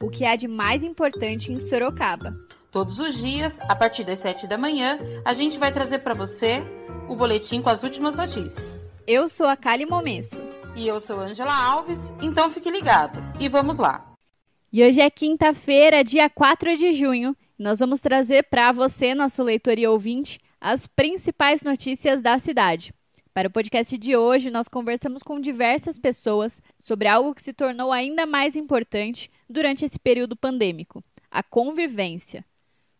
o 0.00 0.10
que 0.10 0.24
há 0.24 0.36
de 0.36 0.46
mais 0.46 0.82
importante 0.82 1.52
em 1.52 1.58
Sorocaba. 1.58 2.36
Todos 2.70 2.98
os 2.98 3.14
dias, 3.14 3.58
a 3.62 3.74
partir 3.74 4.04
das 4.04 4.18
7 4.18 4.46
da 4.46 4.58
manhã, 4.58 4.98
a 5.24 5.32
gente 5.32 5.58
vai 5.58 5.72
trazer 5.72 6.00
para 6.00 6.14
você 6.14 6.62
o 7.08 7.16
boletim 7.16 7.62
com 7.62 7.70
as 7.70 7.82
últimas 7.82 8.14
notícias. 8.14 8.84
Eu 9.06 9.28
sou 9.28 9.46
a 9.46 9.56
Kali 9.56 9.86
Momesso. 9.86 10.42
E 10.74 10.86
eu 10.86 11.00
sou 11.00 11.20
Angela 11.20 11.54
Alves, 11.54 12.12
então 12.20 12.50
fique 12.50 12.70
ligado. 12.70 13.22
E 13.40 13.48
vamos 13.48 13.78
lá. 13.78 14.12
E 14.70 14.84
hoje 14.84 15.00
é 15.00 15.08
quinta-feira, 15.08 16.04
dia 16.04 16.28
4 16.28 16.76
de 16.76 16.92
junho. 16.92 17.34
Nós 17.58 17.78
vamos 17.78 18.00
trazer 18.00 18.42
para 18.50 18.72
você, 18.72 19.14
nosso 19.14 19.42
leitor 19.42 19.78
e 19.78 19.86
ouvinte, 19.86 20.38
as 20.60 20.86
principais 20.86 21.62
notícias 21.62 22.20
da 22.20 22.38
cidade. 22.38 22.92
Para 23.36 23.48
o 23.48 23.50
podcast 23.50 23.98
de 23.98 24.16
hoje, 24.16 24.50
nós 24.50 24.66
conversamos 24.66 25.22
com 25.22 25.38
diversas 25.38 25.98
pessoas 25.98 26.62
sobre 26.78 27.06
algo 27.06 27.34
que 27.34 27.42
se 27.42 27.52
tornou 27.52 27.92
ainda 27.92 28.24
mais 28.24 28.56
importante 28.56 29.30
durante 29.46 29.84
esse 29.84 29.98
período 29.98 30.34
pandêmico: 30.34 31.04
a 31.30 31.42
convivência. 31.42 32.42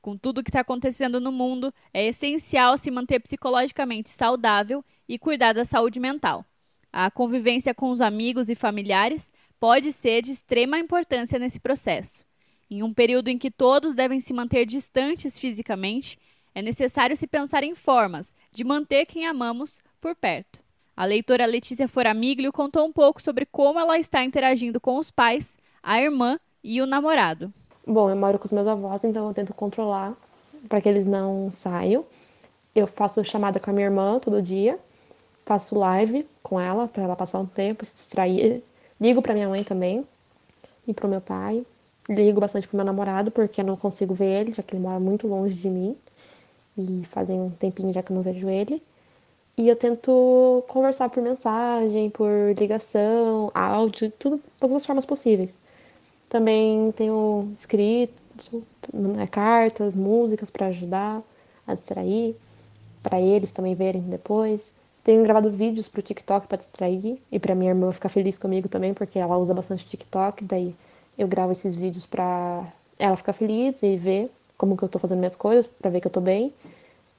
Com 0.02 0.14
tudo 0.14 0.40
o 0.40 0.44
que 0.44 0.50
está 0.50 0.60
acontecendo 0.60 1.18
no 1.22 1.32
mundo, 1.32 1.72
é 1.90 2.06
essencial 2.06 2.76
se 2.76 2.90
manter 2.90 3.18
psicologicamente 3.18 4.10
saudável 4.10 4.84
e 5.08 5.18
cuidar 5.18 5.54
da 5.54 5.64
saúde 5.64 5.98
mental. 5.98 6.44
A 6.92 7.10
convivência 7.10 7.72
com 7.72 7.88
os 7.88 8.02
amigos 8.02 8.50
e 8.50 8.54
familiares 8.54 9.32
pode 9.58 9.90
ser 9.90 10.20
de 10.20 10.32
extrema 10.32 10.78
importância 10.78 11.38
nesse 11.38 11.58
processo. 11.58 12.26
Em 12.70 12.82
um 12.82 12.92
período 12.92 13.28
em 13.28 13.38
que 13.38 13.50
todos 13.50 13.94
devem 13.94 14.20
se 14.20 14.34
manter 14.34 14.66
distantes 14.66 15.38
fisicamente, 15.38 16.18
é 16.54 16.60
necessário 16.60 17.16
se 17.16 17.26
pensar 17.26 17.64
em 17.64 17.74
formas 17.74 18.34
de 18.52 18.64
manter 18.64 19.06
quem 19.06 19.26
amamos 19.26 19.80
por 20.00 20.14
perto. 20.14 20.60
A 20.96 21.04
leitora 21.04 21.44
Letícia 21.44 21.86
Foramiglio 21.86 22.52
contou 22.52 22.86
um 22.86 22.92
pouco 22.92 23.20
sobre 23.20 23.44
como 23.44 23.78
ela 23.78 23.98
está 23.98 24.24
interagindo 24.24 24.80
com 24.80 24.96
os 24.96 25.10
pais, 25.10 25.56
a 25.82 26.00
irmã 26.00 26.40
e 26.64 26.80
o 26.80 26.86
namorado. 26.86 27.52
Bom, 27.86 28.08
eu 28.10 28.16
moro 28.16 28.38
com 28.38 28.46
os 28.46 28.52
meus 28.52 28.66
avós, 28.66 29.04
então 29.04 29.28
eu 29.28 29.34
tento 29.34 29.52
controlar 29.52 30.14
para 30.68 30.80
que 30.80 30.88
eles 30.88 31.06
não 31.06 31.52
saiam. 31.52 32.04
Eu 32.74 32.86
faço 32.86 33.22
chamada 33.24 33.60
com 33.60 33.70
a 33.70 33.72
minha 33.72 33.86
irmã 33.86 34.18
todo 34.18 34.42
dia, 34.42 34.78
faço 35.44 35.78
live 35.78 36.26
com 36.42 36.58
ela 36.58 36.88
para 36.88 37.04
ela 37.04 37.14
passar 37.14 37.38
um 37.38 37.46
tempo, 37.46 37.84
se 37.84 37.94
distrair. 37.94 38.62
Ligo 39.00 39.20
para 39.20 39.34
minha 39.34 39.48
mãe 39.48 39.62
também 39.62 40.04
e 40.86 40.94
para 40.94 41.06
o 41.06 41.10
meu 41.10 41.20
pai. 41.20 41.64
Ligo 42.08 42.40
bastante 42.40 42.66
pro 42.66 42.76
meu 42.76 42.86
namorado 42.86 43.30
porque 43.30 43.60
eu 43.60 43.64
não 43.64 43.76
consigo 43.76 44.14
ver 44.14 44.40
ele, 44.40 44.52
já 44.52 44.62
que 44.62 44.74
ele 44.74 44.82
mora 44.82 44.98
muito 44.98 45.26
longe 45.26 45.54
de 45.54 45.68
mim. 45.68 45.96
E 46.78 47.02
fazem 47.10 47.40
um 47.40 47.50
tempinho 47.50 47.92
já 47.92 48.02
que 48.02 48.12
eu 48.12 48.16
não 48.16 48.22
vejo 48.22 48.48
ele. 48.48 48.82
E 49.58 49.68
eu 49.68 49.76
tento 49.76 50.62
conversar 50.68 51.08
por 51.08 51.22
mensagem, 51.22 52.10
por 52.10 52.28
ligação, 52.58 53.50
áudio, 53.54 54.12
tudo, 54.18 54.38
todas 54.60 54.76
as 54.76 54.84
formas 54.84 55.06
possíveis. 55.06 55.58
Também 56.28 56.92
tenho 56.92 57.50
escrito 57.54 58.62
né, 58.92 59.26
cartas, 59.26 59.94
músicas 59.94 60.50
para 60.50 60.66
ajudar 60.66 61.22
a 61.66 61.74
distrair, 61.74 62.36
para 63.02 63.18
eles 63.18 63.50
também 63.50 63.74
verem 63.74 64.02
depois. 64.02 64.74
Tenho 65.02 65.22
gravado 65.22 65.50
vídeos 65.50 65.88
pro 65.88 66.02
TikTok 66.02 66.46
para 66.46 66.58
distrair 66.58 67.18
e 67.32 67.38
para 67.38 67.54
minha 67.54 67.70
irmã 67.70 67.90
ficar 67.92 68.10
feliz 68.10 68.36
comigo 68.36 68.68
também, 68.68 68.92
porque 68.92 69.18
ela 69.18 69.38
usa 69.38 69.54
bastante 69.54 69.86
TikTok, 69.86 70.44
daí 70.44 70.74
eu 71.16 71.26
gravo 71.26 71.52
esses 71.52 71.74
vídeos 71.74 72.04
para 72.04 72.62
ela 72.98 73.16
ficar 73.16 73.32
feliz 73.32 73.82
e 73.82 73.96
ver 73.96 74.30
como 74.58 74.76
que 74.76 74.82
eu 74.82 74.88
tô 74.88 74.98
fazendo 74.98 75.18
minhas 75.20 75.36
coisas, 75.36 75.66
para 75.66 75.90
ver 75.90 76.02
que 76.02 76.08
eu 76.08 76.12
tô 76.12 76.20
bem. 76.20 76.52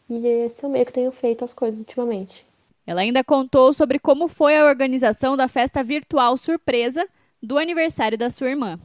E 0.09 0.25
esse 0.25 0.63
é 0.63 0.67
o 0.67 0.71
meio 0.71 0.85
que 0.85 0.93
tenho 0.93 1.11
feito 1.11 1.43
as 1.43 1.53
coisas 1.53 1.79
ultimamente. 1.79 2.45
Ela 2.85 3.01
ainda 3.01 3.23
contou 3.23 3.73
sobre 3.73 3.99
como 3.99 4.27
foi 4.27 4.57
a 4.57 4.65
organização 4.65 5.35
da 5.35 5.47
festa 5.47 5.83
virtual 5.83 6.37
surpresa 6.37 7.05
do 7.43 7.57
aniversário 7.57 8.17
da 8.17 8.29
sua 8.29 8.49
irmã. 8.49 8.79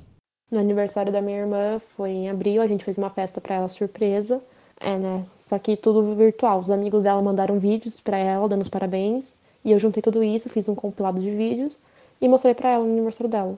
No 0.51 0.59
aniversário 0.59 1.13
da 1.13 1.23
minha 1.23 1.39
irmã 1.39 1.81
foi 1.97 2.11
em 2.11 2.29
abril, 2.29 2.61
a 2.61 2.67
gente 2.67 2.85
fez 2.85 2.99
uma 2.99 3.11
festa 3.11 3.41
para 3.41 3.55
ela 3.55 3.69
surpresa. 3.69 4.43
É, 4.81 4.99
né? 4.99 5.25
Só 5.37 5.59
que 5.59 5.77
tudo 5.77 6.17
virtual. 6.17 6.59
Os 6.59 6.71
amigos 6.71 7.05
dela 7.05 7.23
mandaram 7.23 7.59
vídeos 7.59 8.01
para 8.01 8.19
ela, 8.19 8.49
dando 8.49 8.63
os 8.63 8.69
parabéns. 8.69 9.35
E 9.65 9.71
eu 9.71 9.79
juntei 9.79 10.03
tudo 10.03 10.25
isso, 10.25 10.51
fiz 10.51 10.69
um 10.69 10.75
compilado 10.75 11.21
de 11.21 11.31
vídeos 11.31 11.81
e 12.21 12.29
mostrei 12.29 12.55
para 12.55 12.71
ela 12.71 12.85
no 12.85 12.93
aniversário 12.93 13.31
dela. 13.31 13.57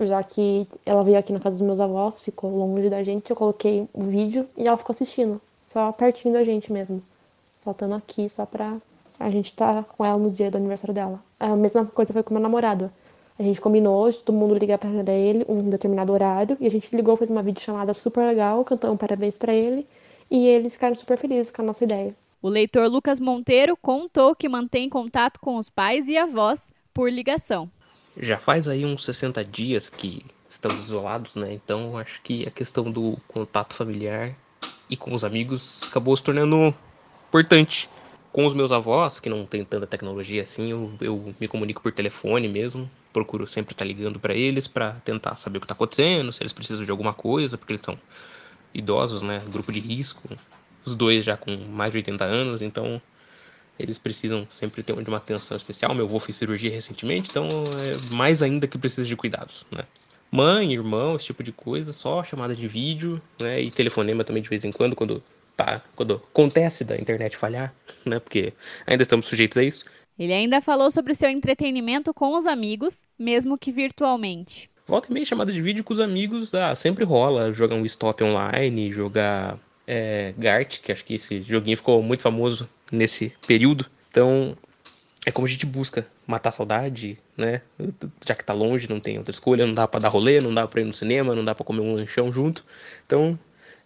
Já 0.00 0.22
que 0.22 0.66
ela 0.84 1.02
veio 1.04 1.16
aqui 1.16 1.32
na 1.32 1.40
casa 1.40 1.56
dos 1.56 1.66
meus 1.66 1.80
avós, 1.80 2.20
ficou 2.20 2.50
longe 2.50 2.90
da 2.90 3.02
gente, 3.02 3.30
eu 3.30 3.36
coloquei 3.36 3.88
o 3.94 4.02
vídeo 4.02 4.46
e 4.56 4.66
ela 4.66 4.76
ficou 4.76 4.92
assistindo, 4.92 5.40
só 5.76 5.92
pertinho 5.92 6.32
da 6.32 6.42
gente 6.42 6.72
mesmo. 6.72 7.02
Saltando 7.54 7.94
aqui 7.94 8.30
só 8.30 8.46
pra 8.46 8.78
a 9.20 9.28
gente 9.28 9.46
estar 9.46 9.74
tá 9.74 9.82
com 9.82 10.02
ela 10.02 10.16
no 10.16 10.30
dia 10.30 10.50
do 10.50 10.56
aniversário 10.56 10.94
dela. 10.94 11.22
A 11.38 11.54
mesma 11.54 11.84
coisa 11.84 12.14
foi 12.14 12.22
com 12.22 12.32
meu 12.32 12.42
namorado. 12.42 12.90
A 13.38 13.42
gente 13.42 13.60
combinou 13.60 14.10
de 14.10 14.16
todo 14.16 14.34
mundo 14.34 14.54
ligar 14.54 14.78
para 14.78 15.12
ele 15.12 15.44
um 15.46 15.68
determinado 15.68 16.14
horário 16.14 16.56
e 16.58 16.66
a 16.66 16.70
gente 16.70 16.96
ligou, 16.96 17.14
fez 17.18 17.28
uma 17.28 17.42
videochamada 17.42 17.92
super 17.92 18.26
legal, 18.26 18.64
cantamos 18.64 18.96
parabéns 18.96 19.36
para 19.36 19.52
ele 19.52 19.86
e 20.30 20.46
eles 20.46 20.72
ficaram 20.72 20.94
super 20.94 21.18
felizes 21.18 21.50
com 21.50 21.60
a 21.60 21.66
nossa 21.66 21.84
ideia. 21.84 22.16
O 22.40 22.48
leitor 22.48 22.88
Lucas 22.88 23.20
Monteiro 23.20 23.76
contou 23.76 24.34
que 24.34 24.48
mantém 24.48 24.88
contato 24.88 25.38
com 25.40 25.56
os 25.56 25.68
pais 25.68 26.08
e 26.08 26.16
avós 26.16 26.72
por 26.94 27.12
ligação. 27.12 27.70
Já 28.16 28.38
faz 28.38 28.66
aí 28.66 28.86
uns 28.86 29.04
60 29.04 29.44
dias 29.44 29.90
que 29.90 30.24
estamos 30.48 30.84
isolados, 30.84 31.36
né? 31.36 31.52
Então 31.52 31.98
acho 31.98 32.22
que 32.22 32.46
a 32.46 32.50
questão 32.50 32.90
do 32.90 33.18
contato 33.28 33.74
familiar 33.74 34.34
e 34.88 34.96
com 34.96 35.14
os 35.14 35.24
amigos 35.24 35.82
acabou 35.84 36.16
se 36.16 36.22
tornando 36.22 36.74
importante. 37.28 37.88
Com 38.32 38.44
os 38.44 38.52
meus 38.52 38.70
avós, 38.70 39.18
que 39.18 39.30
não 39.30 39.46
tem 39.46 39.64
tanta 39.64 39.86
tecnologia 39.86 40.42
assim, 40.42 40.70
eu, 40.70 40.92
eu 41.00 41.34
me 41.40 41.48
comunico 41.48 41.82
por 41.82 41.90
telefone 41.92 42.46
mesmo. 42.48 42.90
Procuro 43.12 43.46
sempre 43.46 43.72
estar 43.72 43.84
ligando 43.84 44.20
para 44.20 44.34
eles 44.34 44.68
para 44.68 44.92
tentar 45.04 45.36
saber 45.36 45.56
o 45.56 45.60
que 45.60 45.64
está 45.64 45.74
acontecendo, 45.74 46.32
se 46.32 46.42
eles 46.42 46.52
precisam 46.52 46.84
de 46.84 46.90
alguma 46.90 47.14
coisa, 47.14 47.56
porque 47.56 47.72
eles 47.72 47.82
são 47.82 47.98
idosos, 48.74 49.22
né? 49.22 49.42
Grupo 49.50 49.72
de 49.72 49.80
risco. 49.80 50.28
Os 50.84 50.94
dois 50.94 51.24
já 51.24 51.36
com 51.36 51.56
mais 51.56 51.92
de 51.92 51.98
80 51.98 52.24
anos, 52.24 52.60
então 52.62 53.00
eles 53.78 53.98
precisam 53.98 54.46
sempre 54.50 54.82
ter 54.82 54.92
uma 54.92 55.16
atenção 55.16 55.56
especial. 55.56 55.94
Meu 55.94 56.04
avô 56.04 56.18
fez 56.18 56.36
cirurgia 56.36 56.70
recentemente, 56.70 57.30
então 57.30 57.48
é 57.80 58.14
mais 58.14 58.42
ainda 58.42 58.66
que 58.66 58.78
precisa 58.78 59.04
de 59.04 59.16
cuidados, 59.16 59.66
né? 59.70 59.84
Mãe, 60.30 60.72
irmão, 60.72 61.16
esse 61.16 61.26
tipo 61.26 61.42
de 61.42 61.52
coisa, 61.52 61.92
só 61.92 62.22
chamada 62.22 62.54
de 62.54 62.66
vídeo, 62.66 63.20
né? 63.40 63.60
E 63.60 63.70
telefonema 63.70 64.24
também 64.24 64.42
de 64.42 64.48
vez 64.48 64.64
em 64.64 64.72
quando, 64.72 64.96
quando 64.96 65.22
tá, 65.56 65.82
quando 65.94 66.22
acontece 66.30 66.84
da 66.84 66.96
internet 66.96 67.36
falhar, 67.36 67.74
né? 68.04 68.18
Porque 68.18 68.52
ainda 68.86 69.02
estamos 69.02 69.26
sujeitos 69.26 69.56
a 69.56 69.64
isso. 69.64 69.84
Ele 70.18 70.32
ainda 70.32 70.60
falou 70.60 70.90
sobre 70.90 71.14
seu 71.14 71.28
entretenimento 71.28 72.12
com 72.12 72.36
os 72.36 72.46
amigos, 72.46 73.04
mesmo 73.18 73.58
que 73.58 73.70
virtualmente. 73.70 74.70
Volta 74.86 75.08
e 75.10 75.12
meia 75.12 75.26
chamada 75.26 75.52
de 75.52 75.60
vídeo 75.60 75.84
com 75.84 75.92
os 75.92 76.00
amigos, 76.00 76.54
ah, 76.54 76.74
sempre 76.74 77.04
rola 77.04 77.52
jogar 77.52 77.74
um 77.74 77.84
stop 77.84 78.22
online, 78.22 78.92
jogar 78.92 79.58
é, 79.86 80.32
Gart, 80.38 80.80
que 80.80 80.92
acho 80.92 81.04
que 81.04 81.14
esse 81.14 81.42
joguinho 81.42 81.76
ficou 81.76 82.02
muito 82.02 82.22
famoso 82.22 82.68
nesse 82.90 83.32
período. 83.46 83.86
Então, 84.10 84.56
é 85.26 85.32
como 85.32 85.44
a 85.44 85.50
gente 85.50 85.66
busca 85.66 86.06
matar 86.24 86.50
a 86.50 86.52
saudade, 86.52 87.18
né? 87.36 87.60
Já 88.24 88.32
que 88.32 88.44
tá 88.44 88.54
longe, 88.54 88.88
não 88.88 89.00
tem 89.00 89.18
outra 89.18 89.32
escolha, 89.32 89.66
não 89.66 89.74
dá 89.74 89.88
para 89.88 89.98
dar 89.98 90.08
rolê, 90.08 90.40
não 90.40 90.54
dá 90.54 90.68
para 90.68 90.80
ir 90.80 90.84
no 90.84 90.92
cinema, 90.92 91.34
não 91.34 91.44
dá 91.44 91.52
para 91.52 91.64
comer 91.64 91.80
um 91.80 91.94
lanchão 91.94 92.32
junto. 92.32 92.64
Então, 93.04 93.36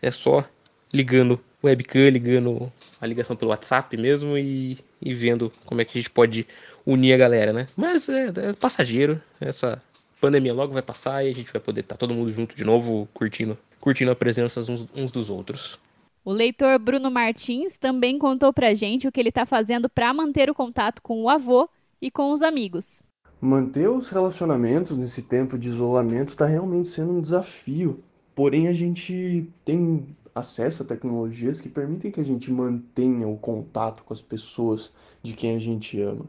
é 0.02 0.10
só 0.10 0.46
ligando 0.92 1.40
webcam, 1.64 2.10
ligando 2.10 2.70
a 3.00 3.06
ligação 3.06 3.34
pelo 3.34 3.52
WhatsApp 3.52 3.96
mesmo 3.96 4.36
e, 4.36 4.78
e 5.00 5.14
vendo 5.14 5.50
como 5.64 5.80
é 5.80 5.84
que 5.86 5.98
a 5.98 6.00
gente 6.02 6.10
pode 6.10 6.46
unir 6.84 7.14
a 7.14 7.16
galera, 7.16 7.54
né? 7.54 7.66
Mas 7.74 8.10
é, 8.10 8.26
é 8.26 8.52
passageiro, 8.52 9.20
essa 9.40 9.82
pandemia 10.20 10.52
logo 10.52 10.74
vai 10.74 10.82
passar 10.82 11.24
e 11.24 11.30
a 11.30 11.34
gente 11.34 11.50
vai 11.50 11.60
poder 11.60 11.80
estar 11.80 11.94
tá 11.94 11.98
todo 11.98 12.14
mundo 12.14 12.30
junto 12.30 12.54
de 12.54 12.64
novo, 12.64 13.08
curtindo, 13.14 13.56
curtindo 13.80 14.10
a 14.10 14.16
presença 14.16 14.60
uns, 14.60 14.86
uns 14.94 15.10
dos 15.10 15.30
outros. 15.30 15.78
O 16.22 16.32
leitor 16.32 16.78
Bruno 16.78 17.10
Martins 17.10 17.78
também 17.78 18.18
contou 18.18 18.52
pra 18.52 18.74
gente 18.74 19.08
o 19.08 19.12
que 19.12 19.18
ele 19.18 19.30
está 19.30 19.46
fazendo 19.46 19.88
para 19.88 20.12
manter 20.12 20.50
o 20.50 20.54
contato 20.54 21.00
com 21.00 21.22
o 21.22 21.30
avô 21.30 21.68
e 22.00 22.10
com 22.10 22.32
os 22.32 22.42
amigos. 22.42 23.02
Manter 23.40 23.88
os 23.88 24.10
relacionamentos 24.10 24.98
nesse 24.98 25.22
tempo 25.22 25.58
de 25.58 25.70
isolamento 25.70 26.34
está 26.34 26.44
realmente 26.44 26.88
sendo 26.88 27.12
um 27.12 27.22
desafio. 27.22 28.00
Porém, 28.34 28.68
a 28.68 28.74
gente 28.74 29.48
tem 29.64 30.14
acesso 30.34 30.82
a 30.82 30.86
tecnologias 30.86 31.58
que 31.58 31.70
permitem 31.70 32.10
que 32.10 32.20
a 32.20 32.24
gente 32.24 32.50
mantenha 32.52 33.26
o 33.26 33.38
contato 33.38 34.02
com 34.04 34.12
as 34.12 34.20
pessoas 34.20 34.92
de 35.22 35.32
quem 35.32 35.56
a 35.56 35.58
gente 35.58 35.98
ama. 36.02 36.26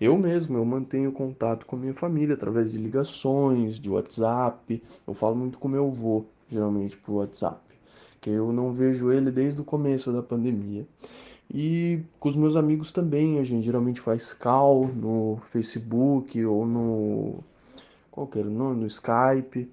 Eu 0.00 0.16
mesmo, 0.16 0.56
eu 0.56 0.64
mantenho 0.64 1.10
contato 1.10 1.66
com 1.66 1.74
a 1.74 1.78
minha 1.78 1.94
família 1.94 2.34
através 2.34 2.72
de 2.72 2.78
ligações, 2.78 3.78
de 3.78 3.90
WhatsApp. 3.90 4.82
Eu 5.06 5.14
falo 5.14 5.34
muito 5.34 5.58
com 5.58 5.66
meu 5.66 5.86
avô, 5.86 6.24
geralmente 6.48 6.96
por 6.96 7.14
WhatsApp, 7.14 7.60
que 8.22 8.30
eu 8.30 8.52
não 8.52 8.70
vejo 8.70 9.10
ele 9.10 9.32
desde 9.32 9.60
o 9.60 9.64
começo 9.64 10.12
da 10.12 10.22
pandemia. 10.22 10.86
E 11.52 12.00
com 12.20 12.28
os 12.28 12.36
meus 12.36 12.54
amigos 12.54 12.92
também, 12.92 13.40
a 13.40 13.42
gente 13.42 13.64
geralmente 13.64 14.00
faz 14.00 14.32
call 14.32 14.86
no 14.86 15.38
Facebook 15.44 16.42
ou 16.44 16.64
no 16.64 17.40
qualquer 18.12 18.44
nome, 18.44 18.82
no 18.82 18.86
Skype. 18.86 19.68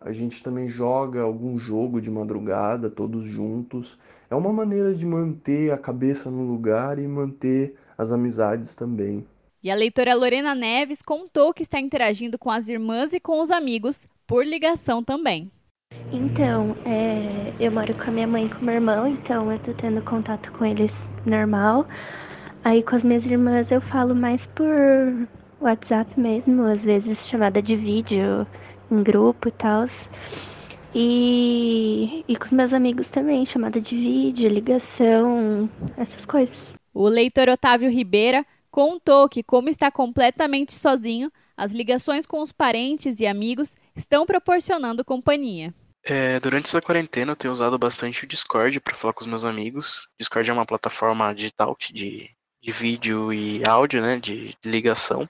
A 0.00 0.12
gente 0.12 0.42
também 0.42 0.68
joga 0.68 1.22
algum 1.22 1.56
jogo 1.56 2.00
de 2.00 2.10
madrugada, 2.10 2.90
todos 2.90 3.24
juntos. 3.24 3.96
É 4.28 4.34
uma 4.34 4.52
maneira 4.52 4.92
de 4.92 5.06
manter 5.06 5.72
a 5.72 5.78
cabeça 5.78 6.28
no 6.28 6.42
lugar 6.42 6.98
e 6.98 7.06
manter 7.06 7.76
as 7.96 8.10
amizades 8.10 8.74
também. 8.74 9.24
E 9.62 9.70
a 9.70 9.76
leitora 9.76 10.12
Lorena 10.12 10.56
Neves 10.56 11.00
contou 11.02 11.54
que 11.54 11.62
está 11.62 11.78
interagindo 11.80 12.36
com 12.36 12.50
as 12.50 12.68
irmãs 12.68 13.12
e 13.12 13.20
com 13.20 13.40
os 13.40 13.52
amigos 13.52 14.08
por 14.26 14.44
ligação 14.44 15.04
também. 15.04 15.52
Então, 16.12 16.76
é, 16.84 17.52
eu 17.58 17.72
moro 17.72 17.94
com 17.94 18.10
a 18.10 18.12
minha 18.12 18.26
mãe 18.26 18.46
e 18.46 18.48
com 18.50 18.64
meu 18.64 18.74
irmão, 18.74 19.06
então 19.06 19.50
eu 19.50 19.58
tô 19.58 19.72
tendo 19.72 20.02
contato 20.02 20.52
com 20.52 20.64
eles 20.64 21.08
normal. 21.24 21.86
Aí 22.64 22.82
com 22.82 22.94
as 22.94 23.02
minhas 23.02 23.26
irmãs 23.26 23.72
eu 23.72 23.80
falo 23.80 24.14
mais 24.14 24.46
por 24.46 24.66
WhatsApp 25.60 26.18
mesmo, 26.20 26.64
às 26.64 26.84
vezes 26.84 27.26
chamada 27.26 27.62
de 27.62 27.74
vídeo 27.76 28.46
em 28.90 29.02
grupo 29.02 29.48
e 29.48 29.52
tal. 29.52 29.84
E, 30.94 32.24
e 32.28 32.36
com 32.36 32.44
os 32.44 32.52
meus 32.52 32.72
amigos 32.74 33.08
também, 33.08 33.46
chamada 33.46 33.80
de 33.80 33.96
vídeo, 33.96 34.50
ligação, 34.50 35.68
essas 35.96 36.26
coisas. 36.26 36.74
O 36.92 37.08
leitor 37.08 37.48
Otávio 37.48 37.90
Ribeira 37.90 38.44
contou 38.70 39.28
que, 39.28 39.42
como 39.42 39.70
está 39.70 39.90
completamente 39.90 40.72
sozinho, 40.72 41.32
as 41.56 41.72
ligações 41.72 42.26
com 42.26 42.40
os 42.42 42.52
parentes 42.52 43.20
e 43.20 43.26
amigos 43.26 43.76
estão 43.96 44.26
proporcionando 44.26 45.04
companhia. 45.04 45.74
É, 46.04 46.40
durante 46.40 46.66
essa 46.66 46.82
quarentena 46.82 47.32
eu 47.32 47.36
tenho 47.36 47.52
usado 47.52 47.78
bastante 47.78 48.24
o 48.24 48.26
Discord 48.26 48.80
para 48.80 48.94
falar 48.94 49.12
com 49.12 49.20
os 49.22 49.26
meus 49.26 49.44
amigos. 49.44 50.08
Discord 50.18 50.50
é 50.50 50.52
uma 50.52 50.66
plataforma 50.66 51.32
digital 51.34 51.76
de, 51.78 52.28
de 52.60 52.72
vídeo 52.72 53.32
e 53.32 53.64
áudio, 53.64 54.02
né, 54.02 54.18
de, 54.18 54.56
de 54.60 54.70
ligação. 54.70 55.28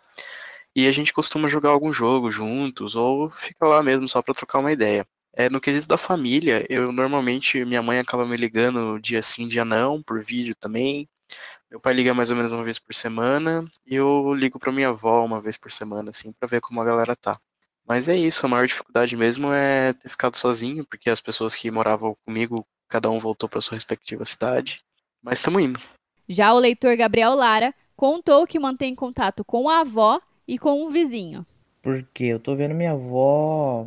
E 0.75 0.87
a 0.87 0.93
gente 0.93 1.13
costuma 1.13 1.49
jogar 1.49 1.71
algum 1.71 1.93
jogo 1.93 2.31
juntos 2.31 2.97
ou 2.97 3.31
fica 3.31 3.67
lá 3.67 3.83
mesmo 3.83 4.09
só 4.09 4.23
para 4.23 4.35
trocar 4.35 4.61
uma 4.61 4.73
ideia. 4.73 5.07
É, 5.35 5.51
no 5.51 5.61
quesito 5.61 5.89
da 5.89 5.99
família, 5.99 6.67
eu 6.71 6.93
normalmente, 6.93 7.65
minha 7.65 7.83
mãe 7.83 7.99
acaba 7.99 8.27
me 8.27 8.37
ligando 8.37 8.99
dia 9.01 9.23
sim, 9.23 9.49
dia 9.49 9.65
não, 9.65 10.03
por 10.03 10.23
vídeo 10.23 10.55
também. 10.57 11.09
Meu 11.71 11.81
pai 11.81 11.95
liga 11.95 12.15
mais 12.15 12.31
ou 12.31 12.37
menos 12.37 12.53
uma 12.53 12.65
vez 12.65 12.79
por 12.79 12.95
semana 12.95 13.65
e 13.87 13.97
eu 13.97 14.35
ligo 14.35 14.59
para 14.59 14.73
minha 14.73 14.89
avó 14.91 15.25
uma 15.25 15.41
vez 15.41 15.57
por 15.59 15.73
semana, 15.73 16.11
assim, 16.11 16.33
para 16.33 16.49
ver 16.49 16.61
como 16.61 16.81
a 16.83 16.85
galera 16.85 17.17
tá. 17.17 17.39
Mas 17.87 18.09
é 18.09 18.17
isso, 18.17 18.45
a 18.47 18.49
maior 18.49 18.67
dificuldade 18.67 19.17
mesmo 19.17 19.53
é 19.53 19.93
ter 19.93 20.09
ficado 20.09 20.37
sozinho, 20.37 20.87
porque 20.87 21.11
as 21.11 21.21
pessoas 21.21 21.55
que 21.55 21.71
moravam 21.71 22.17
comigo, 22.25 22.65
cada 22.89 23.11
um 23.11 23.19
voltou 23.19 23.49
para 23.49 23.61
sua 23.61 23.75
respectiva 23.75 24.25
cidade. 24.25 24.81
Mas 25.23 25.39
estamos 25.39 25.63
indo. 25.63 25.81
Já 26.29 26.55
o 26.55 26.59
leitor 26.59 26.97
Gabriel 26.97 27.35
Lara 27.35 27.75
contou 27.97 28.47
que 28.47 28.59
mantém 28.59 28.95
contato 28.95 29.45
com 29.45 29.69
a 29.69 29.81
avó 29.81 30.21
e 30.47 30.59
com 30.59 30.85
um 30.85 30.89
vizinho. 30.89 31.45
Porque 31.83 32.25
eu 32.25 32.39
tô 32.39 32.55
vendo 32.55 32.75
minha 32.75 32.93
avó 32.93 33.87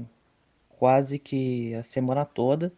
quase 0.69 1.17
que 1.17 1.73
a 1.75 1.83
semana 1.83 2.25
toda 2.25 2.71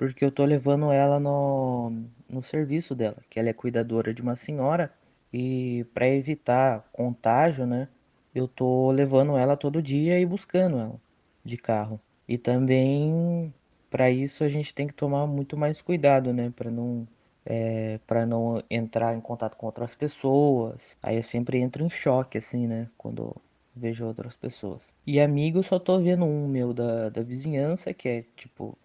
porque 0.00 0.24
eu 0.24 0.32
tô 0.32 0.46
levando 0.46 0.90
ela 0.90 1.20
no, 1.20 1.92
no 2.26 2.42
serviço 2.42 2.94
dela, 2.94 3.18
que 3.28 3.38
ela 3.38 3.50
é 3.50 3.52
cuidadora 3.52 4.14
de 4.14 4.22
uma 4.22 4.34
senhora, 4.34 4.90
e 5.30 5.84
para 5.92 6.08
evitar 6.08 6.88
contágio, 6.90 7.66
né, 7.66 7.86
eu 8.34 8.48
tô 8.48 8.90
levando 8.90 9.36
ela 9.36 9.56
todo 9.56 9.82
dia 9.82 10.18
e 10.20 10.26
buscando 10.26 10.78
ela 10.78 11.00
de 11.44 11.56
carro. 11.56 12.00
E 12.28 12.38
também 12.38 13.52
para 13.90 14.10
isso 14.10 14.44
a 14.44 14.48
gente 14.48 14.74
tem 14.74 14.86
que 14.86 14.94
tomar 14.94 15.26
muito 15.26 15.56
mais 15.56 15.82
cuidado, 15.82 16.32
né, 16.32 16.52
para 16.54 16.70
não 16.70 17.06
é, 17.44 17.98
para 18.06 18.26
não 18.26 18.62
entrar 18.70 19.16
em 19.16 19.20
contato 19.20 19.56
com 19.56 19.66
outras 19.66 19.94
pessoas. 19.94 20.96
Aí 21.02 21.16
eu 21.16 21.22
sempre 21.22 21.58
entro 21.58 21.84
em 21.84 21.90
choque 21.90 22.38
assim, 22.38 22.66
né, 22.66 22.88
quando 22.96 23.34
vejo 23.74 24.06
outras 24.06 24.36
pessoas. 24.36 24.92
E 25.06 25.20
amigo, 25.20 25.62
só 25.62 25.78
tô 25.78 25.98
vendo 26.00 26.24
um 26.24 26.46
meu 26.48 26.72
da, 26.72 27.08
da 27.08 27.22
vizinhança, 27.22 27.92
que 27.94 28.08
é 28.08 28.24
tipo 28.36 28.78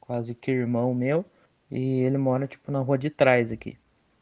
quase 0.00 0.34
que 0.34 0.50
irmão 0.50 0.94
meu, 0.94 1.24
e 1.70 2.00
ele 2.00 2.18
mora 2.18 2.46
tipo 2.46 2.70
na 2.70 2.80
rua 2.80 2.98
de 2.98 3.10
trás 3.10 3.50
aqui. 3.52 3.78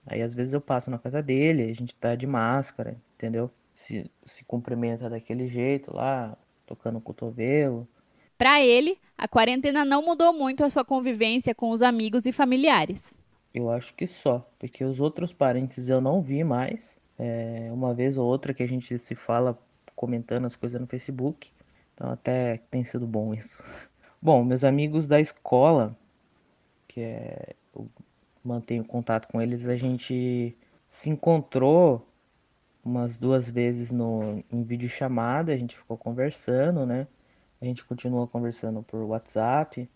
Aí 0.06 0.22
às 0.22 0.34
vezes 0.34 0.54
eu 0.54 0.60
passo 0.60 0.90
na 0.90 0.98
casa 0.98 1.22
dele, 1.22 1.64
a 1.64 1.74
gente 1.74 1.94
tá 1.96 2.14
de 2.14 2.26
máscara, 2.26 2.96
entendeu? 3.16 3.50
Se, 3.74 4.10
se 4.26 4.44
cumprimenta 4.44 5.08
daquele 5.08 5.48
jeito 5.48 5.94
lá, 5.94 6.36
tocando 6.66 6.98
o 6.98 7.00
cotovelo. 7.00 7.88
Para 8.36 8.62
ele, 8.62 8.98
a 9.16 9.28
quarentena 9.28 9.84
não 9.84 10.04
mudou 10.04 10.32
muito 10.32 10.64
a 10.64 10.70
sua 10.70 10.84
convivência 10.84 11.54
com 11.54 11.70
os 11.70 11.82
amigos 11.82 12.26
e 12.26 12.32
familiares. 12.32 13.14
Eu 13.54 13.70
acho 13.70 13.94
que 13.94 14.06
só, 14.06 14.46
porque 14.58 14.84
os 14.84 14.98
outros 14.98 15.32
parentes 15.32 15.88
eu 15.88 16.00
não 16.00 16.22
vi 16.22 16.42
mais. 16.42 16.96
É, 17.18 17.68
uma 17.72 17.94
vez 17.94 18.16
ou 18.16 18.26
outra 18.26 18.54
que 18.54 18.62
a 18.62 18.68
gente 18.68 18.98
se 18.98 19.14
fala 19.14 19.58
comentando 19.94 20.46
as 20.46 20.56
coisas 20.56 20.80
no 20.80 20.86
Facebook. 20.86 21.50
Então 21.94 22.10
até 22.10 22.58
tem 22.70 22.82
sido 22.84 23.06
bom 23.06 23.32
isso. 23.34 23.62
Bom, 24.20 24.44
meus 24.44 24.62
amigos 24.62 25.08
da 25.08 25.20
escola, 25.20 25.96
que 26.86 27.00
é 27.00 27.54
eu 27.74 27.88
mantenho 28.44 28.84
contato 28.84 29.28
com 29.28 29.40
eles, 29.40 29.66
a 29.66 29.76
gente 29.76 30.56
se 30.90 31.10
encontrou 31.10 32.06
umas 32.84 33.16
duas 33.16 33.50
vezes 33.50 33.90
no 33.90 34.42
em 34.50 34.62
videochamada, 34.62 35.52
a 35.52 35.56
gente 35.56 35.76
ficou 35.76 35.96
conversando, 35.96 36.84
né? 36.84 37.06
A 37.60 37.64
gente 37.64 37.84
continua 37.84 38.26
conversando 38.26 38.82
por 38.82 39.02
WhatsApp. 39.02 39.88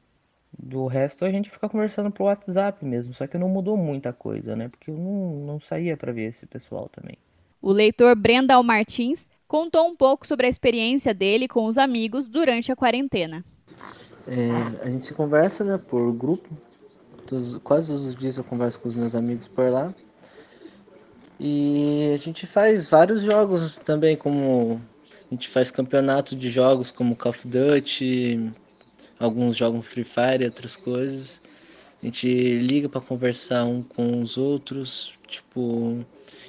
Do 0.59 0.87
resto 0.87 1.25
a 1.25 1.31
gente 1.31 1.51
fica 1.51 1.69
conversando 1.69 2.11
por 2.11 2.25
WhatsApp 2.25 2.85
mesmo, 2.85 3.13
só 3.13 3.27
que 3.27 3.37
não 3.37 3.49
mudou 3.49 3.77
muita 3.77 4.13
coisa, 4.13 4.55
né? 4.55 4.69
Porque 4.69 4.91
eu 4.91 4.97
não, 4.97 5.47
não 5.47 5.61
saía 5.61 5.97
para 5.97 6.13
ver 6.13 6.29
esse 6.29 6.47
pessoal 6.47 6.89
também. 6.89 7.19
O 7.61 7.73
leitor 7.73 8.15
Brendal 8.15 8.63
Martins 8.63 9.29
contou 9.49 9.87
um 9.87 9.97
pouco 9.97 10.27
sobre 10.27 10.47
a 10.47 10.49
experiência 10.49 11.13
dele 11.13 11.49
com 11.49 11.67
os 11.67 11.77
amigos 11.77 12.29
durante 12.29 12.71
a 12.71 12.77
quarentena. 12.77 13.45
É, 14.27 14.85
a 14.85 14.91
gente 14.91 15.07
se 15.07 15.15
conversa 15.15 15.65
né, 15.65 15.79
por 15.79 16.13
grupo. 16.13 16.49
Todos, 17.27 17.57
quase 17.57 17.89
todos 17.89 18.07
os 18.07 18.15
dias 18.15 18.39
eu 18.39 18.45
converso 18.45 18.81
com 18.81 18.89
os 18.89 18.95
meus 18.95 19.15
amigos 19.15 19.49
por 19.49 19.69
lá. 19.71 19.95
E 21.39 22.13
a 22.15 22.17
gente 22.17 22.47
faz 22.47 22.89
vários 22.89 23.23
jogos 23.23 23.77
também, 23.77 24.17
como 24.17 24.81
a 25.31 25.35
gente 25.35 25.49
faz 25.49 25.71
campeonato 25.71 26.35
de 26.35 26.51
jogos 26.51 26.91
como 26.91 27.17
Call 27.17 27.31
of 27.31 27.47
Duty, 27.47 28.51
alguns 29.19 29.57
jogam 29.57 29.83
Free 29.83 30.05
Fire 30.05 30.43
e 30.43 30.47
outras 30.47 30.77
coisas. 30.77 31.43
A 32.03 32.07
gente 32.07 32.29
liga 32.59 32.89
para 32.89 33.01
conversar 33.01 33.65
um 33.65 33.83
com 33.83 34.21
os 34.21 34.37
outros, 34.37 35.15
tipo, 35.27 36.05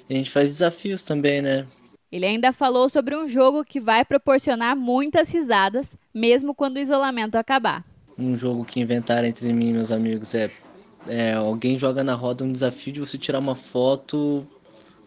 a 0.10 0.14
gente 0.14 0.30
faz 0.30 0.50
desafios 0.50 1.02
também, 1.02 1.42
né? 1.42 1.66
Ele 2.12 2.26
ainda 2.26 2.54
falou 2.54 2.88
sobre 2.88 3.16
um 3.16 3.28
jogo 3.28 3.66
que 3.66 3.80
vai 3.80 4.06
proporcionar 4.06 4.76
muitas 4.76 5.30
risadas, 5.30 5.98
mesmo 6.14 6.56
quando 6.56 6.78
o 6.78 6.80
isolamento 6.80 7.36
acabar. 7.36 7.84
Um 8.18 8.36
jogo 8.36 8.64
que 8.64 8.80
inventaram 8.80 9.28
entre 9.28 9.52
mim 9.52 9.70
e 9.70 9.74
meus 9.74 9.92
amigos 9.92 10.34
é, 10.34 10.50
é 11.08 11.34
alguém 11.34 11.78
joga 11.78 12.04
na 12.04 12.14
roda 12.14 12.46
um 12.46 12.52
desafio 12.52 12.94
de 12.94 13.00
você 13.02 13.18
tirar 13.18 13.40
uma 13.40 13.56
foto 13.56 14.48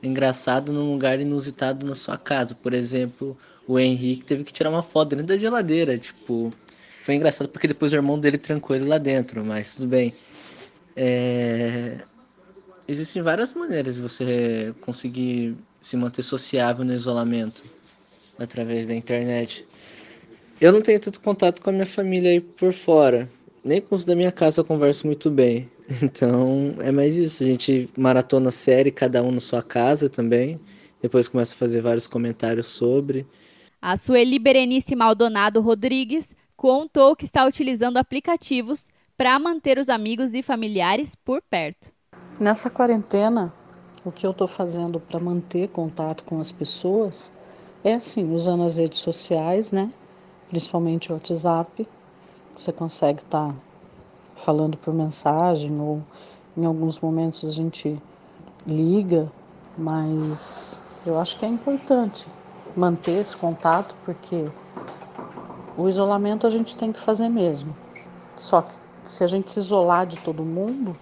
engraçada 0.02 0.72
num 0.72 0.92
lugar 0.92 1.20
inusitado 1.20 1.86
na 1.86 1.94
sua 1.94 2.16
casa. 2.16 2.54
Por 2.54 2.72
exemplo, 2.72 3.36
o 3.66 3.78
Henrique 3.78 4.24
teve 4.24 4.44
que 4.44 4.52
tirar 4.52 4.70
uma 4.70 4.82
foto 4.82 5.10
dentro 5.10 5.26
da 5.26 5.36
geladeira. 5.36 5.96
Tipo, 5.98 6.52
foi 7.04 7.14
engraçado 7.14 7.48
porque 7.48 7.68
depois 7.68 7.92
o 7.92 7.96
irmão 7.96 8.18
dele 8.18 8.38
trancou 8.38 8.74
ele 8.76 8.86
lá 8.86 8.98
dentro, 8.98 9.44
mas 9.44 9.76
tudo 9.76 9.88
bem. 9.88 10.14
É... 10.96 11.98
Existem 12.88 13.22
várias 13.22 13.54
maneiras 13.54 13.94
de 13.94 14.00
você 14.00 14.74
conseguir 14.80 15.56
se 15.80 15.96
manter 15.96 16.22
sociável 16.22 16.84
no 16.84 16.92
isolamento 16.92 17.64
através 18.38 18.86
da 18.86 18.94
internet. 18.94 19.66
Eu 20.60 20.72
não 20.72 20.82
tenho 20.82 21.00
tanto 21.00 21.20
contato 21.20 21.62
com 21.62 21.70
a 21.70 21.72
minha 21.72 21.86
família 21.86 22.30
aí 22.30 22.40
por 22.40 22.72
fora. 22.72 23.28
Nem 23.64 23.80
com 23.80 23.94
os 23.94 24.04
da 24.04 24.14
minha 24.14 24.32
casa 24.32 24.60
eu 24.60 24.64
converso 24.64 25.06
muito 25.06 25.30
bem. 25.30 25.70
Então 26.02 26.76
é 26.78 26.92
mais 26.92 27.16
isso. 27.16 27.42
A 27.42 27.46
gente 27.46 27.88
maratona 27.96 28.52
série, 28.52 28.92
cada 28.92 29.22
um 29.22 29.32
na 29.32 29.40
sua 29.40 29.62
casa 29.62 30.08
também. 30.08 30.60
Depois 31.02 31.26
começa 31.26 31.52
a 31.52 31.56
fazer 31.56 31.80
vários 31.80 32.06
comentários 32.06 32.66
sobre. 32.66 33.26
A 33.82 33.96
Sueli 33.96 34.38
Berenice 34.38 34.94
Maldonado 34.94 35.60
Rodrigues 35.60 36.36
contou 36.54 37.16
que 37.16 37.24
está 37.24 37.46
utilizando 37.46 37.96
aplicativos 37.96 38.90
para 39.16 39.38
manter 39.38 39.78
os 39.78 39.88
amigos 39.88 40.34
e 40.34 40.42
familiares 40.42 41.14
por 41.14 41.42
perto. 41.42 41.90
Nessa 42.38 42.70
quarentena, 42.70 43.52
o 44.04 44.12
que 44.12 44.26
eu 44.26 44.30
estou 44.30 44.46
fazendo 44.46 45.00
para 45.00 45.18
manter 45.18 45.68
contato 45.68 46.24
com 46.24 46.38
as 46.38 46.52
pessoas 46.52 47.32
é 47.82 47.94
assim, 47.94 48.32
usando 48.32 48.62
as 48.62 48.76
redes 48.76 49.00
sociais, 49.00 49.72
né? 49.72 49.90
Principalmente 50.48 51.10
o 51.10 51.14
WhatsApp. 51.14 51.88
Você 52.54 52.72
consegue 52.72 53.22
estar 53.22 53.52
tá 53.52 53.54
falando 54.34 54.76
por 54.78 54.92
mensagem 54.94 55.80
ou 55.80 56.02
em 56.56 56.64
alguns 56.64 57.00
momentos 57.00 57.44
a 57.44 57.50
gente 57.52 58.00
liga, 58.66 59.30
mas 59.76 60.82
Eu 61.04 61.18
acho 61.18 61.38
que 61.38 61.46
é 61.46 61.48
importante 61.48 62.28
manter 62.76 63.20
esse 63.20 63.36
contato, 63.36 63.96
porque 64.04 64.44
o 65.76 65.88
isolamento 65.88 66.46
a 66.46 66.50
gente 66.50 66.76
tem 66.76 66.92
que 66.92 67.00
fazer 67.00 67.28
mesmo. 67.28 67.74
Só 68.36 68.62
que 68.62 68.74
se 69.04 69.24
a 69.24 69.26
gente 69.26 69.50
se 69.50 69.60
isolar 69.60 70.06
de 70.06 70.18
todo 70.18 70.44
mundo, 70.44 70.96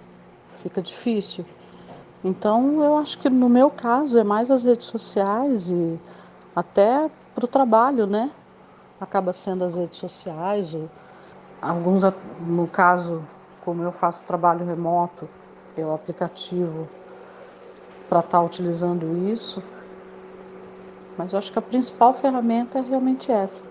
fica 0.62 0.80
difícil. 0.82 1.44
Então, 2.24 2.82
eu 2.82 2.96
acho 2.98 3.18
que 3.18 3.30
no 3.30 3.48
meu 3.48 3.70
caso 3.70 4.18
é 4.18 4.24
mais 4.24 4.50
as 4.50 4.64
redes 4.64 4.86
sociais 4.86 5.70
e 5.70 6.00
até 6.54 7.10
para 7.34 7.44
o 7.44 7.48
trabalho, 7.48 8.06
né? 8.06 8.30
Acaba 9.00 9.32
sendo 9.32 9.64
as 9.64 9.76
redes 9.76 9.98
sociais, 9.98 10.74
ou 10.74 10.90
alguns, 11.60 12.04
no 12.40 12.66
caso, 12.66 13.24
como 13.60 13.82
eu 13.82 13.92
faço 13.92 14.24
trabalho 14.24 14.64
remoto, 14.64 15.28
é 15.76 15.84
o 15.84 15.92
aplicativo 15.92 16.88
para 18.08 18.20
estar 18.20 18.38
tá 18.38 18.40
utilizando 18.42 19.30
isso. 19.30 19.62
Mas 21.16 21.32
eu 21.32 21.38
acho 21.38 21.52
que 21.52 21.58
a 21.58 21.62
principal 21.62 22.14
ferramenta 22.14 22.78
é 22.78 22.82
realmente 22.82 23.30
essa. 23.30 23.64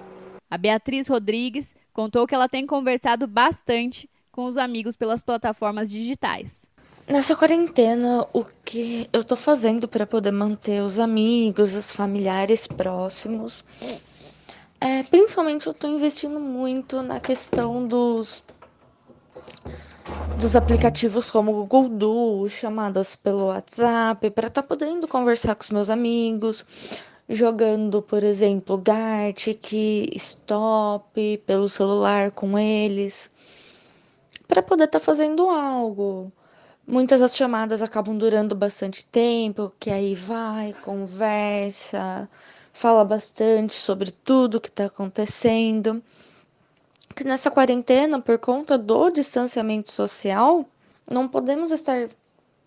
A 0.50 0.58
Beatriz 0.58 1.08
Rodrigues 1.08 1.76
contou 1.94 2.28
que 2.28 2.36
ela 2.36 2.48
tem 2.48 2.66
conversado 2.66 3.28
bastante 3.28 4.10
com 4.32 4.46
os 4.46 4.58
amigos 4.58 4.96
pelas 4.96 5.24
plataformas 5.24 5.90
digitais. 5.90 6.68
Nessa 7.08 7.36
quarentena, 7.36 8.28
o 8.34 8.44
que 8.66 9.10
eu 9.14 9.24
tô 9.24 9.36
fazendo 9.38 9.88
para 9.88 10.06
poder 10.06 10.32
manter 10.32 10.82
os 10.82 11.00
amigos, 11.00 11.74
os 11.74 11.92
familiares 11.92 12.68
próximos, 12.68 13.64
é, 14.80 15.04
principalmente 15.04 15.68
eu 15.68 15.74
tô 15.74 15.88
investindo 15.88 16.40
muito 16.40 17.02
na 17.02 17.20
questão 17.20 17.88
dos 17.88 18.44
dos 20.38 20.56
aplicativos 20.56 21.32
como 21.32 21.52
o 21.52 21.66
Google 21.66 21.90
Duo, 21.90 22.48
chamadas 22.48 23.16
pelo 23.16 23.48
WhatsApp, 23.48 24.30
para 24.30 24.48
estar 24.48 24.62
tá 24.62 24.68
podendo 24.68 25.08
conversar 25.08 25.56
com 25.56 25.64
os 25.64 25.72
meus 25.72 25.90
amigos, 25.90 26.64
jogando, 27.28 28.04
por 28.04 28.24
exemplo, 28.24 28.78
Gartic, 28.78 29.74
Stop 30.16 31.40
pelo 31.46 31.68
celular 31.68 32.30
com 32.32 32.58
eles, 32.58 33.32
para 34.48 34.62
poder 34.62 34.84
estar 34.86 35.00
tá 35.00 35.06
fazendo 35.06 35.50
algo. 35.50 36.32
Muitas 36.86 37.20
das 37.20 37.36
chamadas 37.36 37.82
acabam 37.82 38.16
durando 38.16 38.56
bastante 38.56 39.06
tempo, 39.08 39.74
que 39.80 39.90
aí 39.90 40.14
vai, 40.14 40.74
conversa, 40.84 42.30
fala 42.78 43.04
bastante 43.04 43.74
sobre 43.74 44.12
tudo 44.12 44.62
que 44.62 44.70
está 44.70 44.86
acontecendo. 44.86 46.02
Que 47.16 47.24
nessa 47.24 47.50
quarentena, 47.50 48.22
por 48.22 48.38
conta 48.38 48.78
do 48.78 49.10
distanciamento 49.10 49.92
social, 49.92 50.64
não 51.10 51.28
podemos 51.28 51.72
estar 51.72 52.08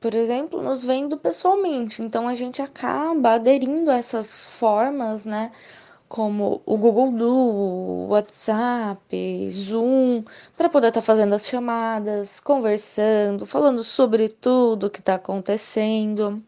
por 0.01 0.15
exemplo, 0.15 0.63
nos 0.63 0.83
vendo 0.83 1.19
pessoalmente. 1.19 2.03
Então 2.03 2.27
a 2.27 2.35
gente 2.35 2.63
acaba 2.63 3.35
aderindo 3.35 3.91
a 3.91 3.97
essas 3.97 4.47
formas, 4.49 5.27
né? 5.27 5.53
Como 6.09 6.63
o 6.67 6.77
Google 6.77 7.13
Duo, 7.13 8.09
WhatsApp, 8.09 9.51
Zoom, 9.51 10.25
para 10.57 10.71
poder 10.71 10.89
estar 10.89 11.03
tá 11.03 11.07
fazendo 11.07 11.35
as 11.35 11.47
chamadas, 11.47 12.41
conversando, 12.41 13.47
falando 13.47 13.85
sobre 13.85 14.29
tudo 14.29 14.91
que 14.91 15.01
está 15.01 15.17
acontecendo. 15.17 16.43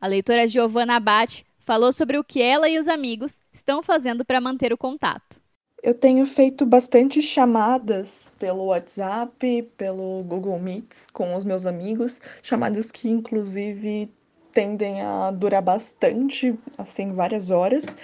A 0.00 0.06
leitora 0.08 0.46
Giovanna 0.48 0.96
Abate 0.96 1.46
falou 1.66 1.92
sobre 1.92 2.16
o 2.16 2.22
que 2.22 2.40
ela 2.40 2.68
e 2.68 2.78
os 2.78 2.86
amigos 2.86 3.40
estão 3.52 3.82
fazendo 3.82 4.24
para 4.24 4.40
manter 4.40 4.72
o 4.72 4.78
contato. 4.78 5.40
Eu 5.82 5.92
tenho 5.92 6.24
feito 6.24 6.64
bastante 6.64 7.20
chamadas 7.20 8.32
pelo 8.38 8.66
WhatsApp, 8.66 9.62
pelo 9.76 10.22
Google 10.22 10.58
Meets 10.60 11.08
com 11.12 11.34
os 11.34 11.44
meus 11.44 11.66
amigos, 11.66 12.20
chamadas 12.42 12.90
que 12.90 13.08
inclusive 13.10 14.08
tendem 14.52 15.02
a 15.02 15.30
durar 15.32 15.60
bastante, 15.60 16.54
assim, 16.78 17.12
várias 17.12 17.50
horas. 17.50 17.96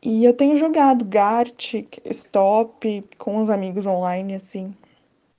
E 0.00 0.24
eu 0.24 0.32
tenho 0.32 0.56
jogado 0.56 1.04
Gartic, 1.04 1.98
Stop 2.04 3.04
com 3.18 3.42
os 3.42 3.50
amigos 3.50 3.84
online, 3.84 4.34
assim. 4.34 4.72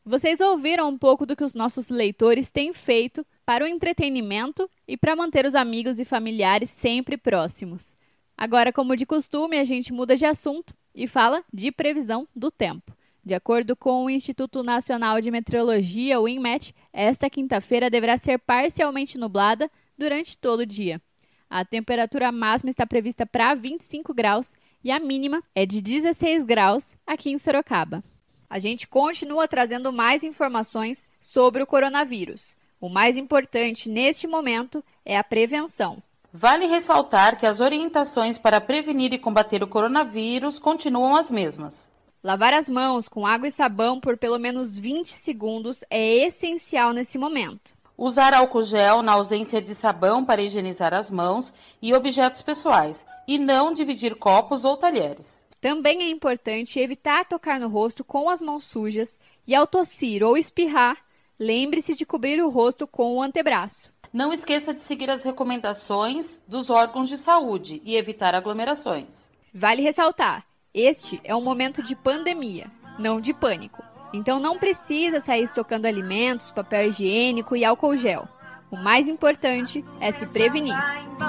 Vocês 0.05 0.41
ouviram 0.41 0.89
um 0.89 0.97
pouco 0.97 1.25
do 1.25 1.35
que 1.35 1.43
os 1.43 1.55
nossos 1.55 1.89
leitores 1.89 2.51
têm 2.51 2.73
feito 2.73 3.25
para 3.45 3.63
o 3.63 3.67
entretenimento 3.67 4.69
e 4.87 4.95
para 4.95 5.15
manter 5.15 5.45
os 5.45 5.55
amigos 5.55 5.99
e 5.99 6.05
familiares 6.05 6.69
sempre 6.69 7.17
próximos. 7.17 7.95
Agora, 8.37 8.73
como 8.73 8.95
de 8.95 9.05
costume, 9.05 9.57
a 9.57 9.65
gente 9.65 9.93
muda 9.93 10.15
de 10.15 10.25
assunto 10.25 10.73
e 10.95 11.07
fala 11.07 11.43
de 11.53 11.71
previsão 11.71 12.27
do 12.35 12.49
tempo. 12.49 12.95
De 13.25 13.33
acordo 13.33 13.75
com 13.75 14.03
o 14.03 14.09
Instituto 14.09 14.63
Nacional 14.63 15.21
de 15.21 15.31
Meteorologia, 15.31 16.19
o 16.19 16.27
INMET, 16.27 16.75
esta 16.91 17.29
quinta-feira 17.29 17.89
deverá 17.89 18.17
ser 18.17 18.37
parcialmente 18.39 19.17
nublada 19.17 19.71
durante 19.97 20.37
todo 20.37 20.61
o 20.61 20.65
dia. 20.65 21.01
A 21.49 21.63
temperatura 21.63 22.31
máxima 22.31 22.69
está 22.69 22.85
prevista 22.85 23.25
para 23.25 23.53
25 23.53 24.13
graus 24.13 24.55
e 24.83 24.91
a 24.91 24.99
mínima 24.99 25.41
é 25.55 25.65
de 25.65 25.81
16 25.81 26.43
graus 26.43 26.95
aqui 27.07 27.29
em 27.29 27.37
Sorocaba. 27.37 28.03
A 28.49 28.59
gente 28.59 28.87
continua 28.87 29.47
trazendo 29.47 29.93
mais 29.93 30.23
informações 30.23 31.07
sobre 31.19 31.63
o 31.63 31.67
coronavírus. 31.67 32.57
O 32.83 32.89
mais 32.89 33.15
importante 33.15 33.87
neste 33.87 34.27
momento 34.27 34.83
é 35.05 35.17
a 35.17 35.23
prevenção. 35.23 36.03
Vale 36.33 36.65
ressaltar 36.65 37.39
que 37.39 37.45
as 37.45 37.61
orientações 37.61 38.37
para 38.37 38.59
prevenir 38.59 39.13
e 39.13 39.17
combater 39.17 39.63
o 39.63 39.67
coronavírus 39.67 40.59
continuam 40.59 41.15
as 41.15 41.31
mesmas. 41.31 41.89
Lavar 42.21 42.53
as 42.53 42.67
mãos 42.67 43.07
com 43.07 43.25
água 43.25 43.47
e 43.47 43.51
sabão 43.51 44.01
por 44.01 44.17
pelo 44.17 44.37
menos 44.37 44.77
20 44.77 45.13
segundos 45.13 45.81
é 45.89 46.25
essencial 46.25 46.91
nesse 46.91 47.17
momento. 47.17 47.73
Usar 47.97 48.33
álcool 48.33 48.63
gel 48.63 49.01
na 49.01 49.13
ausência 49.13 49.61
de 49.61 49.73
sabão 49.73 50.25
para 50.25 50.41
higienizar 50.41 50.93
as 50.93 51.09
mãos 51.09 51.53
e 51.81 51.93
objetos 51.93 52.41
pessoais, 52.41 53.05
e 53.25 53.39
não 53.39 53.71
dividir 53.71 54.13
copos 54.15 54.65
ou 54.65 54.75
talheres. 54.75 55.41
Também 55.61 56.03
é 56.03 56.09
importante 56.09 56.81
evitar 56.81 57.23
tocar 57.23 57.61
no 57.61 57.69
rosto 57.69 58.03
com 58.03 58.29
as 58.29 58.41
mãos 58.41 58.65
sujas 58.65 59.21
e, 59.47 59.55
ao 59.55 59.65
tossir 59.65 60.21
ou 60.21 60.35
espirrar, 60.35 60.97
lembre-se 61.39 61.95
de 61.95 62.05
cobrir 62.05 62.41
o 62.41 62.49
rosto 62.49 62.87
com 62.87 63.15
o 63.15 63.21
antebraço. 63.21 63.91
Não 64.11 64.31
esqueça 64.31 64.73
de 64.73 64.81
seguir 64.81 65.09
as 65.09 65.23
recomendações 65.23 66.41
dos 66.47 66.69
órgãos 66.69 67.09
de 67.09 67.17
saúde 67.17 67.81
e 67.83 67.95
evitar 67.95 68.35
aglomerações. 68.35 69.31
Vale 69.53 69.81
ressaltar: 69.81 70.45
este 70.73 71.19
é 71.23 71.35
um 71.35 71.43
momento 71.43 71.83
de 71.83 71.95
pandemia, 71.95 72.71
não 72.97 73.19
de 73.19 73.33
pânico. 73.33 73.83
Então 74.13 74.39
não 74.39 74.59
precisa 74.59 75.19
sair 75.19 75.43
estocando 75.43 75.87
alimentos, 75.87 76.51
papel 76.51 76.87
higiênico 76.87 77.55
e 77.55 77.65
álcool 77.65 77.97
gel. 77.97 78.27
O 78.69 78.77
mais 78.77 79.07
importante 79.07 79.83
é 79.99 80.11
se 80.11 80.31
prevenir. 80.31 80.75
Água 80.75 81.27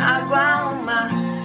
água 0.00 0.70
outra. 0.70 1.37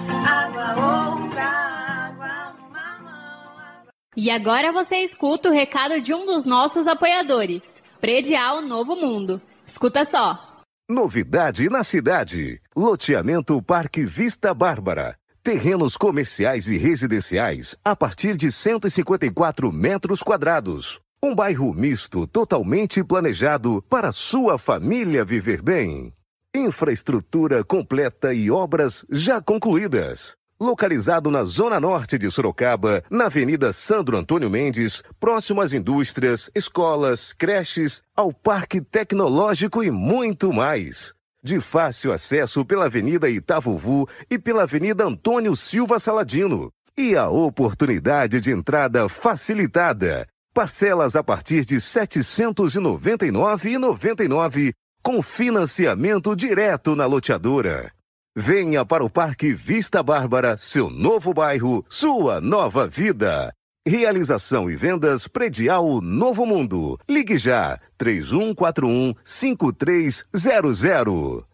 E 4.16 4.30
agora 4.30 4.72
você 4.72 4.98
escuta 4.98 5.48
o 5.48 5.52
recado 5.52 6.00
de 6.00 6.14
um 6.14 6.24
dos 6.24 6.44
nossos 6.44 6.86
apoiadores, 6.86 7.82
Predial 8.00 8.62
Novo 8.62 8.94
Mundo. 8.94 9.42
Escuta 9.66 10.04
só. 10.04 10.62
Novidade 10.88 11.68
na 11.68 11.82
cidade. 11.82 12.60
Loteamento 12.76 13.60
Parque 13.60 14.04
Vista 14.04 14.54
Bárbara. 14.54 15.16
Terrenos 15.42 15.96
comerciais 15.96 16.68
e 16.68 16.78
residenciais 16.78 17.76
a 17.84 17.96
partir 17.96 18.36
de 18.36 18.52
154 18.52 19.72
metros 19.72 20.22
quadrados. 20.22 21.00
Um 21.22 21.34
bairro 21.34 21.74
misto 21.74 22.26
totalmente 22.26 23.02
planejado 23.02 23.82
para 23.88 24.12
sua 24.12 24.58
família 24.58 25.24
viver 25.24 25.60
bem. 25.60 26.14
Infraestrutura 26.54 27.64
completa 27.64 28.32
e 28.32 28.48
obras 28.48 29.04
já 29.10 29.42
concluídas 29.42 30.36
localizado 30.60 31.30
na 31.30 31.44
zona 31.44 31.80
norte 31.80 32.16
de 32.16 32.30
Sorocaba, 32.30 33.02
na 33.10 33.26
Avenida 33.26 33.72
Sandro 33.72 34.16
Antônio 34.16 34.48
Mendes, 34.48 35.02
próximo 35.20 35.60
às 35.60 35.74
indústrias, 35.74 36.48
escolas, 36.54 37.32
creches, 37.32 38.02
ao 38.16 38.32
Parque 38.32 38.80
Tecnológico 38.80 39.82
e 39.82 39.90
muito 39.90 40.52
mais. 40.52 41.12
De 41.42 41.58
fácil 41.60 42.12
acesso 42.12 42.64
pela 42.64 42.84
Avenida 42.86 43.28
Itavuvu 43.28 44.08
e 44.30 44.38
pela 44.38 44.62
Avenida 44.62 45.04
Antônio 45.04 45.54
Silva 45.54 45.98
Saladino. 45.98 46.70
E 46.96 47.14
a 47.16 47.28
oportunidade 47.28 48.40
de 48.40 48.50
entrada 48.52 49.06
facilitada. 49.08 50.26
Parcelas 50.54 51.16
a 51.16 51.24
partir 51.24 51.66
de 51.66 51.74
R$ 51.74 51.80
799,99 51.80 54.72
com 55.04 55.22
financiamento 55.22 56.34
direto 56.34 56.96
na 56.96 57.04
loteadora. 57.04 57.92
Venha 58.34 58.86
para 58.86 59.04
o 59.04 59.10
Parque 59.10 59.52
Vista 59.52 60.02
Bárbara, 60.02 60.56
seu 60.58 60.88
novo 60.88 61.34
bairro, 61.34 61.84
sua 61.90 62.40
nova 62.40 62.88
vida. 62.88 63.52
Realização 63.86 64.70
e 64.70 64.76
vendas 64.76 65.28
predial 65.28 66.00
Novo 66.00 66.46
Mundo. 66.46 66.98
Ligue 67.06 67.36
já 67.36 67.78
3141 67.98 69.14
5300. 69.22 71.44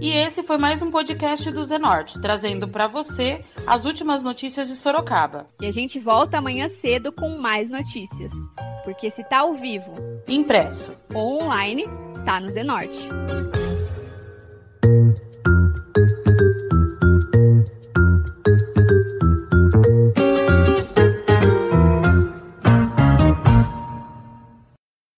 E 0.00 0.10
esse 0.10 0.42
foi 0.42 0.56
mais 0.56 0.80
um 0.80 0.90
podcast 0.90 1.50
do 1.50 1.62
Zenorte, 1.64 2.18
trazendo 2.18 2.66
para 2.66 2.88
você 2.88 3.44
as 3.66 3.84
últimas 3.84 4.22
notícias 4.22 4.68
de 4.68 4.74
Sorocaba. 4.74 5.44
E 5.60 5.66
a 5.66 5.70
gente 5.70 5.98
volta 5.98 6.38
amanhã 6.38 6.66
cedo 6.66 7.12
com 7.12 7.38
mais 7.38 7.68
notícias. 7.68 8.32
Porque 8.86 9.10
se 9.10 9.24
tá 9.24 9.38
ao 9.38 9.52
vivo, 9.52 9.92
impresso 10.28 10.96
ou 11.12 11.42
online, 11.42 11.86
tá 12.24 12.38
no 12.38 12.48
Zenorte. 12.52 13.08